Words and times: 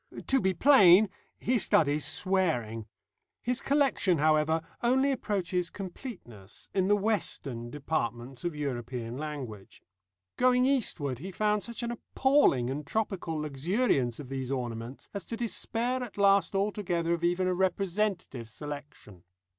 To 0.25 0.41
be 0.41 0.55
plain, 0.55 1.11
he 1.39 1.59
studies 1.59 2.03
swearing. 2.05 2.87
His 3.43 3.61
collection, 3.61 4.17
however, 4.17 4.63
only 4.81 5.11
approaches 5.11 5.69
completeness 5.69 6.71
in 6.73 6.87
the 6.87 6.95
western 6.95 7.69
departments 7.69 8.43
of 8.43 8.55
European 8.55 9.15
language. 9.15 9.83
Going 10.37 10.65
eastward 10.65 11.19
he 11.19 11.31
found 11.31 11.61
such 11.63 11.83
an 11.83 11.91
appalling 11.91 12.67
and 12.71 12.83
tropical 12.87 13.35
luxuriance 13.39 14.19
of 14.19 14.29
these 14.29 14.51
ornaments 14.51 15.07
as 15.13 15.23
to 15.25 15.37
despair 15.37 16.01
at 16.01 16.17
last 16.17 16.55
altogether 16.55 17.13
of 17.13 17.23
even 17.23 17.45
a 17.45 17.53
representative 17.53 18.49
selection. 18.49 19.23